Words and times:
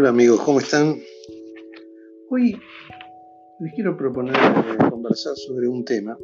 Hola 0.00 0.10
amigos, 0.10 0.40
¿cómo 0.42 0.60
están? 0.60 0.94
Hoy 2.30 2.56
les 3.58 3.74
quiero 3.74 3.96
proponer 3.96 4.32
eh, 4.36 4.90
conversar 4.90 5.34
sobre 5.34 5.66
un 5.66 5.84
tema. 5.84 6.16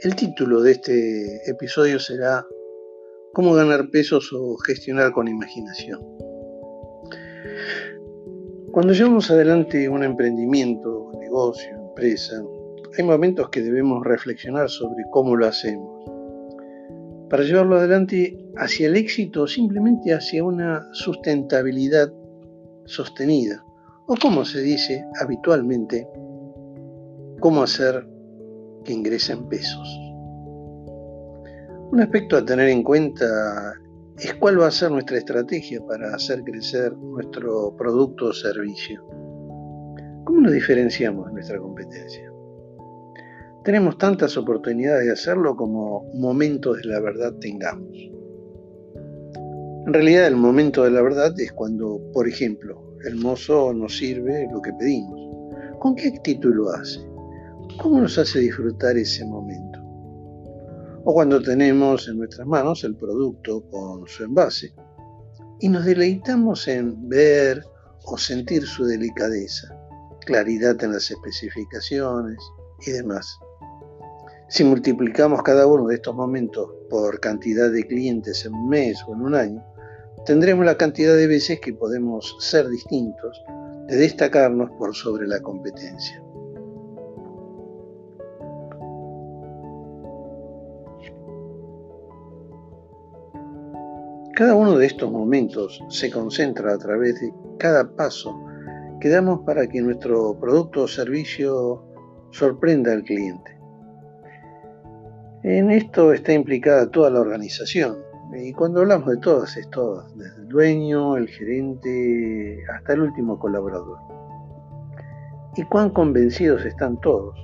El 0.00 0.16
título 0.16 0.60
de 0.60 0.72
este 0.72 1.48
episodio 1.48 2.00
será 2.00 2.44
¿Cómo 3.34 3.54
ganar 3.54 3.88
pesos 3.90 4.32
o 4.32 4.56
gestionar 4.56 5.12
con 5.12 5.28
imaginación? 5.28 6.00
Cuando 8.72 8.92
llevamos 8.94 9.30
adelante 9.30 9.88
un 9.88 10.02
emprendimiento, 10.02 11.12
negocio, 11.20 11.70
empresa, 11.70 12.42
hay 12.98 13.04
momentos 13.04 13.48
que 13.50 13.62
debemos 13.62 14.04
reflexionar 14.04 14.68
sobre 14.68 15.04
cómo 15.12 15.36
lo 15.36 15.46
hacemos 15.46 15.98
para 17.30 17.44
llevarlo 17.44 17.76
adelante 17.76 18.36
hacia 18.58 18.88
el 18.88 18.96
éxito 18.96 19.42
o 19.42 19.46
simplemente 19.46 20.12
hacia 20.12 20.44
una 20.44 20.86
sustentabilidad 20.92 22.12
sostenida, 22.86 23.64
o 24.06 24.14
como 24.20 24.44
se 24.44 24.60
dice 24.60 25.04
habitualmente, 25.20 26.08
cómo 27.40 27.62
hacer 27.62 28.06
que 28.84 28.92
ingresen 28.92 29.48
pesos. 29.48 29.88
Un 31.90 32.00
aspecto 32.00 32.36
a 32.36 32.44
tener 32.44 32.68
en 32.68 32.82
cuenta 32.82 33.74
es 34.18 34.34
cuál 34.34 34.60
va 34.60 34.66
a 34.66 34.70
ser 34.70 34.90
nuestra 34.90 35.18
estrategia 35.18 35.80
para 35.86 36.14
hacer 36.14 36.42
crecer 36.42 36.92
nuestro 36.96 37.74
producto 37.76 38.26
o 38.26 38.32
servicio. 38.32 39.04
¿Cómo 40.24 40.40
nos 40.40 40.52
diferenciamos 40.52 41.26
de 41.26 41.32
nuestra 41.32 41.58
competencia? 41.58 42.30
Tenemos 43.62 43.96
tantas 43.98 44.36
oportunidades 44.36 45.06
de 45.06 45.12
hacerlo 45.12 45.54
como 45.56 46.04
momentos 46.14 46.78
de 46.78 46.88
la 46.88 47.00
verdad 47.00 47.34
tengamos. 47.40 48.17
En 49.88 49.94
realidad 49.94 50.26
el 50.26 50.36
momento 50.36 50.84
de 50.84 50.90
la 50.90 51.00
verdad 51.00 51.32
es 51.40 51.50
cuando, 51.50 51.98
por 52.12 52.28
ejemplo, 52.28 52.94
el 53.06 53.16
mozo 53.16 53.72
nos 53.72 53.96
sirve 53.96 54.46
lo 54.52 54.60
que 54.60 54.70
pedimos. 54.74 55.18
¿Con 55.78 55.94
qué 55.94 56.08
actitud 56.08 56.54
lo 56.54 56.68
hace? 56.68 57.00
¿Cómo 57.80 58.02
nos 58.02 58.18
hace 58.18 58.40
disfrutar 58.40 58.98
ese 58.98 59.24
momento? 59.24 59.78
O 61.06 61.14
cuando 61.14 61.40
tenemos 61.40 62.06
en 62.06 62.18
nuestras 62.18 62.46
manos 62.46 62.84
el 62.84 62.96
producto 62.96 63.64
con 63.70 64.06
su 64.06 64.24
envase 64.24 64.74
y 65.60 65.70
nos 65.70 65.86
deleitamos 65.86 66.68
en 66.68 67.08
ver 67.08 67.64
o 68.04 68.18
sentir 68.18 68.66
su 68.66 68.84
delicadeza, 68.84 69.74
claridad 70.26 70.84
en 70.84 70.92
las 70.92 71.10
especificaciones 71.10 72.36
y 72.86 72.90
demás. 72.90 73.38
Si 74.50 74.64
multiplicamos 74.64 75.42
cada 75.42 75.66
uno 75.66 75.86
de 75.86 75.94
estos 75.94 76.14
momentos 76.14 76.74
por 76.90 77.20
cantidad 77.20 77.70
de 77.70 77.86
clientes 77.86 78.44
en 78.44 78.52
un 78.52 78.68
mes 78.68 79.02
o 79.06 79.14
en 79.14 79.22
un 79.22 79.34
año, 79.34 79.64
tendremos 80.28 80.66
la 80.66 80.76
cantidad 80.76 81.16
de 81.16 81.26
veces 81.26 81.58
que 81.58 81.72
podemos 81.72 82.36
ser 82.38 82.68
distintos, 82.68 83.42
de 83.86 83.96
destacarnos 83.96 84.70
por 84.72 84.94
sobre 84.94 85.26
la 85.26 85.40
competencia. 85.40 86.22
Cada 94.34 94.54
uno 94.54 94.76
de 94.76 94.84
estos 94.84 95.10
momentos 95.10 95.82
se 95.88 96.10
concentra 96.10 96.74
a 96.74 96.78
través 96.78 97.18
de 97.22 97.32
cada 97.58 97.96
paso 97.96 98.38
que 99.00 99.08
damos 99.08 99.40
para 99.46 99.66
que 99.66 99.80
nuestro 99.80 100.38
producto 100.38 100.82
o 100.82 100.88
servicio 100.88 101.82
sorprenda 102.32 102.92
al 102.92 103.02
cliente. 103.02 103.58
En 105.42 105.70
esto 105.70 106.12
está 106.12 106.34
implicada 106.34 106.90
toda 106.90 107.08
la 107.08 107.20
organización. 107.20 108.07
Y 108.32 108.52
cuando 108.52 108.80
hablamos 108.80 109.08
de 109.08 109.16
todas, 109.16 109.56
es 109.56 109.68
todas, 109.70 110.16
desde 110.16 110.42
el 110.42 110.48
dueño, 110.48 111.16
el 111.16 111.28
gerente, 111.28 112.62
hasta 112.74 112.92
el 112.92 113.00
último 113.02 113.38
colaborador. 113.38 113.98
Y 115.56 115.62
cuán 115.64 115.90
convencidos 115.90 116.64
están 116.64 117.00
todos 117.00 117.36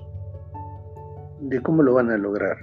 de 1.41 1.61
cómo 1.63 1.83
lo 1.83 1.95
van 1.95 2.11
a 2.11 2.19
lograr. 2.19 2.57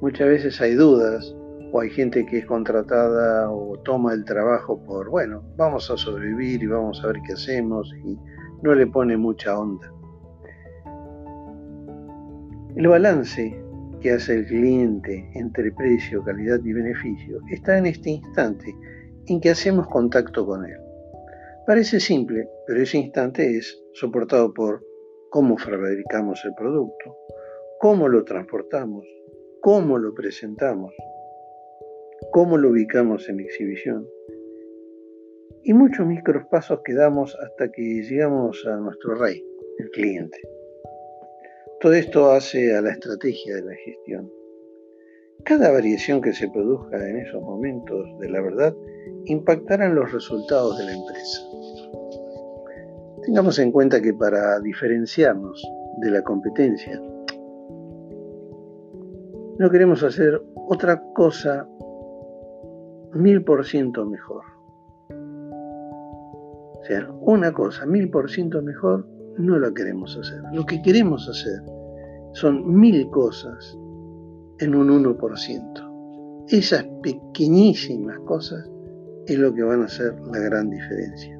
Muchas 0.00 0.28
veces 0.28 0.60
hay 0.60 0.74
dudas 0.74 1.34
o 1.72 1.80
hay 1.80 1.90
gente 1.90 2.26
que 2.26 2.38
es 2.38 2.46
contratada 2.46 3.50
o 3.50 3.78
toma 3.84 4.12
el 4.12 4.24
trabajo 4.24 4.78
por, 4.84 5.08
bueno, 5.10 5.42
vamos 5.56 5.90
a 5.90 5.96
sobrevivir 5.96 6.62
y 6.62 6.66
vamos 6.66 7.02
a 7.02 7.08
ver 7.08 7.16
qué 7.26 7.32
hacemos 7.32 7.92
y 8.04 8.18
no 8.62 8.74
le 8.74 8.86
pone 8.86 9.16
mucha 9.16 9.58
onda. 9.58 9.90
El 12.76 12.88
balance 12.88 13.63
que 14.04 14.10
hace 14.10 14.34
el 14.34 14.44
cliente 14.44 15.30
entre 15.32 15.72
precio, 15.72 16.22
calidad 16.22 16.60
y 16.62 16.74
beneficio 16.74 17.40
está 17.50 17.78
en 17.78 17.86
este 17.86 18.10
instante 18.10 18.76
en 19.28 19.40
que 19.40 19.48
hacemos 19.48 19.88
contacto 19.88 20.44
con 20.44 20.62
él. 20.66 20.76
Parece 21.66 21.98
simple, 22.00 22.46
pero 22.66 22.82
ese 22.82 22.98
instante 22.98 23.56
es 23.56 23.82
soportado 23.94 24.52
por 24.52 24.84
cómo 25.30 25.56
fabricamos 25.56 26.38
el 26.44 26.52
producto, 26.54 27.16
cómo 27.80 28.06
lo 28.06 28.24
transportamos, 28.24 29.06
cómo 29.62 29.96
lo 29.96 30.12
presentamos, 30.12 30.92
cómo 32.30 32.58
lo 32.58 32.72
ubicamos 32.72 33.26
en 33.30 33.40
exhibición 33.40 34.06
y 35.62 35.72
muchos 35.72 36.06
micros 36.06 36.44
pasos 36.50 36.80
que 36.84 36.92
damos 36.92 37.34
hasta 37.42 37.72
que 37.72 38.02
llegamos 38.02 38.66
a 38.66 38.76
nuestro 38.76 39.14
rey, 39.14 39.42
el 39.78 39.88
cliente. 39.92 40.38
Todo 41.80 41.92
esto 41.92 42.30
hace 42.30 42.74
a 42.74 42.80
la 42.80 42.92
estrategia 42.92 43.56
de 43.56 43.62
la 43.62 43.74
gestión. 43.74 44.30
Cada 45.44 45.70
variación 45.70 46.22
que 46.22 46.32
se 46.32 46.48
produzca 46.48 46.96
en 47.08 47.18
esos 47.18 47.42
momentos 47.42 48.06
de 48.20 48.30
la 48.30 48.40
verdad 48.40 48.74
impactará 49.26 49.86
en 49.86 49.94
los 49.94 50.10
resultados 50.12 50.78
de 50.78 50.84
la 50.84 50.92
empresa. 50.92 51.42
Tengamos 53.24 53.58
en 53.58 53.72
cuenta 53.72 54.00
que 54.00 54.14
para 54.14 54.60
diferenciarnos 54.60 55.62
de 55.98 56.10
la 56.10 56.22
competencia, 56.22 57.00
no 59.58 59.70
queremos 59.70 60.02
hacer 60.02 60.42
otra 60.68 61.02
cosa 61.14 61.68
mil 63.12 63.44
por 63.44 63.64
ciento 63.66 64.04
mejor. 64.06 64.44
O 66.80 66.84
sea, 66.86 67.10
una 67.20 67.52
cosa 67.52 67.86
mil 67.86 68.10
por 68.10 68.30
ciento 68.30 68.60
mejor 68.62 69.06
no 69.38 69.58
la 69.58 69.72
queremos 69.72 70.16
hacer. 70.16 70.40
Lo 70.52 70.64
que 70.64 70.80
queremos 70.82 71.28
hacer 71.28 71.60
son 72.34 72.78
mil 72.78 73.08
cosas 73.10 73.76
en 74.60 74.74
un 74.74 74.88
1%. 74.88 76.46
Esas 76.48 76.84
pequeñísimas 77.02 78.18
cosas 78.26 78.68
es 79.26 79.38
lo 79.38 79.54
que 79.54 79.62
van 79.62 79.82
a 79.82 79.86
hacer 79.86 80.14
la 80.32 80.38
gran 80.38 80.70
diferencia. 80.70 81.38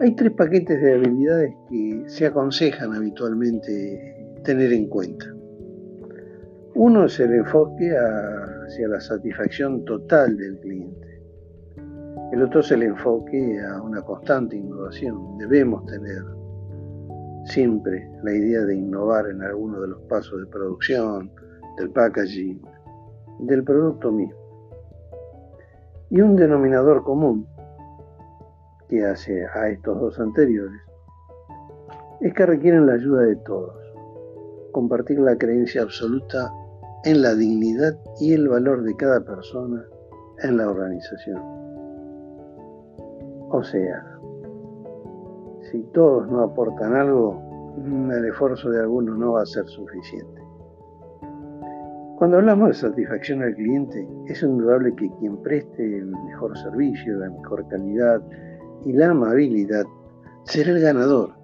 Hay 0.00 0.14
tres 0.16 0.32
paquetes 0.32 0.80
de 0.80 0.94
habilidades 0.94 1.54
que 1.70 2.04
se 2.06 2.26
aconsejan 2.26 2.92
habitualmente 2.94 4.40
tener 4.42 4.72
en 4.72 4.88
cuenta. 4.88 5.26
Uno 6.74 7.04
es 7.04 7.20
el 7.20 7.34
enfoque 7.34 7.92
hacia 7.94 8.88
la 8.88 9.00
satisfacción 9.00 9.84
total 9.84 10.36
del 10.36 10.58
cliente. 10.58 11.11
El 12.32 12.42
otro 12.42 12.60
es 12.60 12.70
el 12.72 12.82
enfoque 12.82 13.60
a 13.60 13.82
una 13.82 14.00
constante 14.00 14.56
innovación. 14.56 15.36
Debemos 15.36 15.84
tener 15.84 16.24
siempre 17.44 18.10
la 18.22 18.32
idea 18.32 18.62
de 18.62 18.74
innovar 18.74 19.26
en 19.26 19.42
alguno 19.42 19.82
de 19.82 19.88
los 19.88 20.00
pasos 20.04 20.40
de 20.40 20.46
producción, 20.46 21.30
del 21.76 21.90
packaging, 21.90 22.58
del 23.40 23.62
producto 23.62 24.10
mismo. 24.10 24.40
Y 26.08 26.22
un 26.22 26.34
denominador 26.34 27.04
común 27.04 27.46
que 28.88 29.04
hace 29.04 29.44
a 29.54 29.68
estos 29.68 30.00
dos 30.00 30.18
anteriores 30.18 30.80
es 32.22 32.32
que 32.32 32.46
requieren 32.46 32.86
la 32.86 32.94
ayuda 32.94 33.24
de 33.24 33.36
todos, 33.36 33.76
compartir 34.72 35.18
la 35.18 35.36
creencia 35.36 35.82
absoluta 35.82 36.50
en 37.04 37.20
la 37.20 37.34
dignidad 37.34 37.94
y 38.20 38.32
el 38.32 38.48
valor 38.48 38.84
de 38.84 38.96
cada 38.96 39.20
persona 39.22 39.84
en 40.42 40.56
la 40.56 40.70
organización. 40.70 41.61
O 43.52 43.62
sea, 43.62 44.02
si 45.70 45.82
todos 45.92 46.26
no 46.26 46.40
aportan 46.40 46.94
algo, 46.94 47.38
el 47.76 48.24
esfuerzo 48.24 48.70
de 48.70 48.80
algunos 48.80 49.18
no 49.18 49.32
va 49.32 49.42
a 49.42 49.46
ser 49.46 49.66
suficiente. 49.66 50.40
Cuando 52.16 52.38
hablamos 52.38 52.68
de 52.68 52.74
satisfacción 52.74 53.42
al 53.42 53.54
cliente, 53.54 54.08
es 54.26 54.42
indudable 54.42 54.94
que 54.94 55.10
quien 55.18 55.36
preste 55.42 55.98
el 55.98 56.06
mejor 56.06 56.56
servicio, 56.56 57.18
la 57.18 57.28
mejor 57.28 57.68
calidad 57.68 58.22
y 58.86 58.94
la 58.94 59.10
amabilidad 59.10 59.84
será 60.44 60.70
el 60.70 60.80
ganador, 60.80 61.34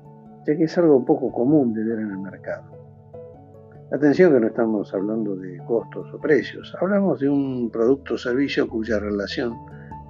ya 0.47 0.57
que 0.57 0.65
es 0.65 0.79
algo 0.79 1.05
poco 1.05 1.31
común 1.31 1.75
de 1.75 1.85
ver 1.85 1.99
en 1.99 2.11
el 2.11 2.19
mercado. 2.21 2.73
Atención 3.93 4.33
que 4.33 4.41
no 4.41 4.47
estamos 4.47 4.95
hablando 4.95 5.37
de 5.37 5.59
costos 5.67 6.11
o 6.15 6.19
precios, 6.19 6.75
hablamos 6.81 7.21
de 7.21 7.29
un 7.29 7.69
producto 7.71 8.15
o 8.15 8.19
servicio 8.19 8.67
cuya 8.67 8.99
relación 8.99 9.55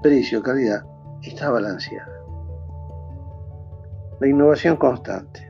precio-calidad 0.01 0.85
está 1.23 1.51
balanceada. 1.51 2.13
La 4.21 4.29
innovación 4.29 4.77
constante. 4.77 5.49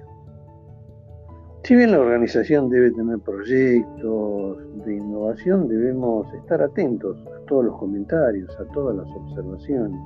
Si 1.65 1.75
bien 1.75 1.91
la 1.91 2.01
organización 2.01 2.71
debe 2.71 2.91
tener 2.93 3.19
proyectos 3.19 4.85
de 4.87 4.97
innovación, 4.97 5.69
debemos 5.69 6.33
estar 6.35 6.63
atentos 6.63 7.17
a 7.27 7.45
todos 7.47 7.67
los 7.67 7.77
comentarios, 7.77 8.49
a 8.59 8.65
todas 8.73 8.97
las 8.97 9.07
observaciones. 9.09 10.01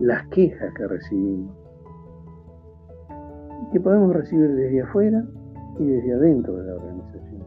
las 0.00 0.26
quejas 0.28 0.74
que 0.74 0.88
recibimos, 0.88 1.54
que 3.72 3.78
podemos 3.78 4.12
recibir 4.12 4.50
desde 4.50 4.82
afuera 4.82 5.24
y 5.78 5.86
desde 5.86 6.14
adentro 6.14 6.56
de 6.56 6.64
la 6.66 6.74
organización, 6.74 7.44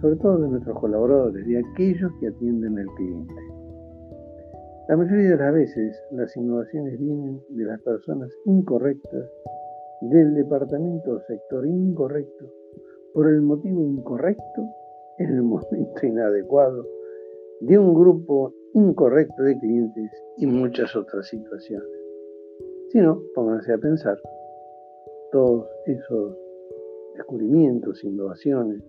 sobre 0.00 0.16
todo 0.16 0.38
de 0.38 0.48
nuestros 0.50 0.78
colaboradores, 0.78 1.44
de 1.46 1.58
aquellos 1.58 2.12
que 2.20 2.28
atienden 2.28 2.78
al 2.78 2.86
cliente. 2.94 3.49
La 4.90 4.96
mayoría 4.96 5.30
de 5.30 5.36
las 5.36 5.54
veces 5.54 6.02
las 6.10 6.36
innovaciones 6.36 6.98
vienen 6.98 7.40
de 7.50 7.64
las 7.64 7.80
personas 7.80 8.28
incorrectas, 8.44 9.24
del 10.00 10.34
departamento 10.34 11.12
o 11.12 11.20
sector 11.28 11.64
incorrecto, 11.64 12.46
por 13.14 13.28
el 13.28 13.40
motivo 13.40 13.84
incorrecto, 13.84 14.66
en 15.18 15.30
el 15.30 15.42
momento 15.42 16.04
inadecuado, 16.04 16.84
de 17.60 17.78
un 17.78 17.94
grupo 17.94 18.52
incorrecto 18.74 19.44
de 19.44 19.56
clientes 19.60 20.10
y 20.38 20.46
muchas 20.46 20.96
otras 20.96 21.28
situaciones. 21.28 21.88
Si 22.88 22.98
no, 22.98 23.22
pónganse 23.36 23.72
a 23.72 23.78
pensar 23.78 24.18
todos 25.30 25.68
esos 25.86 26.36
descubrimientos, 27.14 28.02
innovaciones 28.02 28.82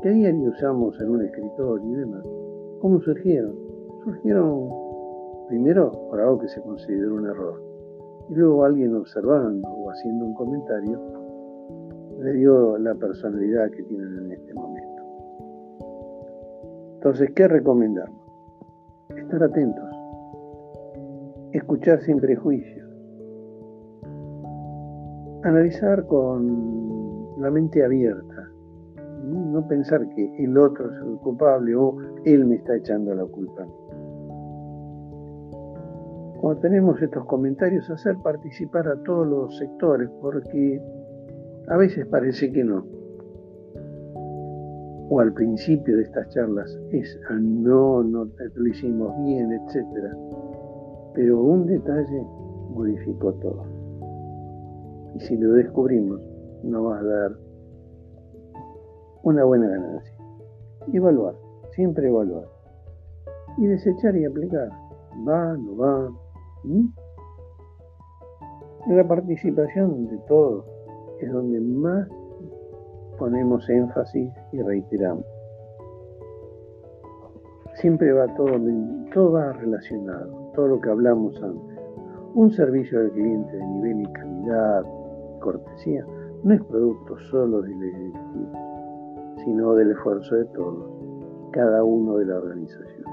que 0.00 0.10
a 0.10 0.12
diario 0.12 0.50
usamos 0.50 0.94
en 1.00 1.10
un 1.10 1.24
escritorio 1.24 1.90
y 1.90 1.94
demás, 1.96 2.24
¿cómo 2.80 3.00
surgieron? 3.00 3.58
Surgieron 4.04 4.79
primero 5.50 5.90
por 6.08 6.20
algo 6.20 6.38
que 6.38 6.48
se 6.48 6.62
consideró 6.62 7.16
un 7.16 7.26
error 7.26 7.60
y 8.28 8.34
luego 8.34 8.64
alguien 8.64 8.94
observando 8.94 9.68
o 9.68 9.90
haciendo 9.90 10.26
un 10.26 10.34
comentario 10.34 11.00
le 12.20 12.32
dio 12.34 12.78
la 12.78 12.94
personalidad 12.94 13.68
que 13.70 13.82
tienen 13.82 14.26
en 14.26 14.32
este 14.32 14.54
momento. 14.54 15.02
Entonces, 16.94 17.32
¿qué 17.34 17.48
recomendamos? 17.48 18.16
Estar 19.16 19.42
atentos, 19.42 19.90
escuchar 21.52 22.00
sin 22.02 22.20
prejuicios, 22.20 22.88
analizar 25.42 26.06
con 26.06 27.40
la 27.40 27.50
mente 27.50 27.84
abierta, 27.84 28.52
no 29.24 29.66
pensar 29.66 30.08
que 30.10 30.44
el 30.44 30.56
otro 30.56 30.92
es 30.92 31.02
el 31.02 31.16
culpable 31.18 31.74
o 31.74 31.96
él 32.24 32.44
me 32.46 32.54
está 32.54 32.76
echando 32.76 33.12
la 33.14 33.24
culpa. 33.24 33.66
Cuando 36.40 36.62
tenemos 36.62 37.02
estos 37.02 37.26
comentarios, 37.26 37.90
hacer 37.90 38.16
participar 38.22 38.88
a 38.88 38.96
todos 39.02 39.26
los 39.26 39.58
sectores, 39.58 40.08
porque 40.22 40.80
a 41.68 41.76
veces 41.76 42.06
parece 42.06 42.50
que 42.50 42.64
no. 42.64 42.82
O 45.10 45.20
al 45.20 45.34
principio 45.34 45.98
de 45.98 46.04
estas 46.04 46.30
charlas 46.30 46.74
es, 46.92 47.20
ah, 47.28 47.38
no, 47.38 48.02
no 48.02 48.26
lo 48.54 48.66
hicimos 48.66 49.14
bien, 49.22 49.52
etc. 49.52 49.84
Pero 51.12 51.42
un 51.42 51.66
detalle 51.66 52.24
modificó 52.70 53.34
todo. 53.34 53.62
Y 55.16 55.20
si 55.20 55.36
lo 55.36 55.52
descubrimos, 55.52 56.22
nos 56.62 56.86
va 56.86 57.00
a 57.00 57.02
dar 57.02 57.32
una 59.24 59.44
buena 59.44 59.68
ganancia. 59.68 60.14
Evaluar, 60.90 61.34
siempre 61.72 62.08
evaluar. 62.08 62.46
Y 63.58 63.66
desechar 63.66 64.16
y 64.16 64.24
aplicar. 64.24 64.70
Va, 65.28 65.54
no 65.54 65.76
va. 65.76 66.29
La 68.86 69.06
participación 69.06 70.08
de 70.08 70.18
todos 70.28 70.64
es 71.20 71.32
donde 71.32 71.60
más 71.60 72.08
ponemos 73.18 73.68
énfasis 73.68 74.30
y 74.52 74.62
reiteramos. 74.62 75.24
Siempre 77.74 78.12
va 78.12 78.26
todo, 78.34 79.52
relacionado, 79.52 80.52
todo 80.54 80.68
lo 80.68 80.80
que 80.80 80.90
hablamos 80.90 81.42
antes. 81.42 81.78
Un 82.34 82.50
servicio 82.50 83.00
al 83.00 83.10
cliente 83.12 83.56
de 83.56 83.64
nivel 83.64 84.00
y 84.02 84.12
calidad, 84.12 84.84
cortesía, 85.40 86.04
no 86.42 86.54
es 86.54 86.62
producto 86.64 87.18
solo 87.30 87.62
del 87.62 87.82
ejecutivo, 87.82 88.52
sino 89.44 89.74
del 89.74 89.92
esfuerzo 89.92 90.34
de 90.36 90.44
todos, 90.46 90.90
cada 91.52 91.82
uno 91.84 92.16
de 92.16 92.26
la 92.26 92.36
organización. 92.36 93.09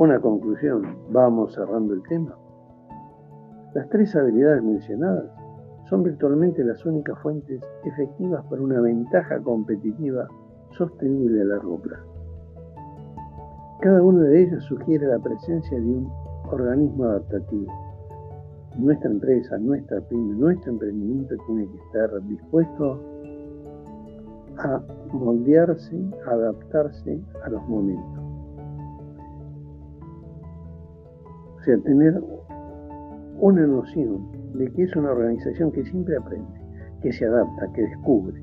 Una 0.00 0.18
conclusión, 0.18 0.96
vamos 1.10 1.52
cerrando 1.52 1.92
el 1.92 2.02
tema. 2.04 2.34
Las 3.74 3.86
tres 3.90 4.16
habilidades 4.16 4.62
mencionadas 4.62 5.30
son 5.90 6.04
virtualmente 6.04 6.64
las 6.64 6.86
únicas 6.86 7.18
fuentes 7.18 7.60
efectivas 7.84 8.42
para 8.46 8.62
una 8.62 8.80
ventaja 8.80 9.38
competitiva 9.40 10.26
sostenible 10.70 11.42
a 11.42 11.44
largo 11.44 11.78
plazo. 11.82 12.10
Cada 13.82 14.02
una 14.02 14.22
de 14.22 14.44
ellas 14.44 14.64
sugiere 14.64 15.06
la 15.06 15.18
presencia 15.18 15.78
de 15.78 15.84
un 15.84 16.10
organismo 16.50 17.04
adaptativo. 17.04 17.70
Nuestra 18.78 19.10
empresa, 19.10 19.58
nuestra 19.58 20.00
pyme, 20.00 20.32
nuestro 20.34 20.72
emprendimiento 20.72 21.34
tiene 21.46 21.68
que 21.68 21.76
estar 21.76 22.22
dispuesto 22.22 22.98
a 24.56 24.80
moldearse, 25.12 26.02
a 26.26 26.30
adaptarse 26.30 27.20
a 27.44 27.50
los 27.50 27.68
momentos. 27.68 28.19
O 31.60 31.62
sea, 31.62 31.76
tener 31.78 32.18
una 33.38 33.66
noción 33.66 34.30
de 34.54 34.72
que 34.72 34.84
es 34.84 34.96
una 34.96 35.12
organización 35.12 35.70
que 35.72 35.84
siempre 35.84 36.16
aprende, 36.16 36.60
que 37.02 37.12
se 37.12 37.26
adapta, 37.26 37.70
que 37.74 37.82
descubre. 37.82 38.40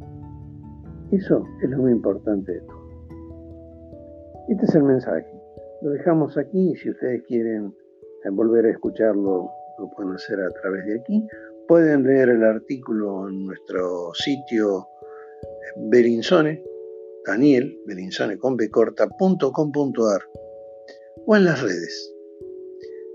Eso 1.11 1.43
es 1.63 1.69
lo 1.69 1.79
más 1.79 1.91
importante 1.91 2.51
de 2.51 2.61
todo. 2.61 2.87
Este 4.49 4.65
es 4.65 4.75
el 4.75 4.83
mensaje. 4.83 5.25
Lo 5.81 5.91
dejamos 5.91 6.37
aquí 6.37 6.71
y 6.71 6.75
si 6.75 6.91
ustedes 6.91 7.23
quieren 7.23 7.73
volver 8.31 8.65
a 8.65 8.71
escucharlo, 8.71 9.49
lo 9.79 9.89
pueden 9.95 10.13
hacer 10.13 10.39
a 10.39 10.51
través 10.61 10.85
de 10.85 10.99
aquí. 10.99 11.27
Pueden 11.67 12.03
leer 12.03 12.29
el 12.29 12.43
artículo 12.43 13.29
en 13.29 13.47
nuestro 13.47 14.13
sitio 14.13 14.87
Berinzone, 15.89 16.63
Daniel, 17.25 17.79
berinzone 17.85 18.37
con 18.37 18.57
o 21.25 21.35
en 21.35 21.45
las 21.45 21.61
redes. 21.61 22.16